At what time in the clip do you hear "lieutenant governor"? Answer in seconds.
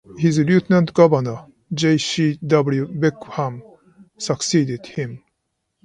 0.39-1.45